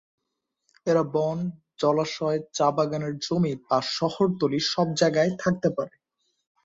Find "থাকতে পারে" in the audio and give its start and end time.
5.39-5.95